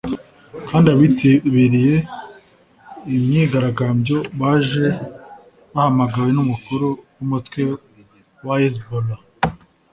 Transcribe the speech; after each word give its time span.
kandi 0.69 0.87
abitabiriye 0.89 1.95
imyigaragambyo 3.15 4.17
baje 4.39 4.85
bahamagawe 5.73 6.29
n’umukuru 6.33 6.87
w’umutwe 7.17 7.61
wa 8.45 8.55
Hezbollah 8.61 9.21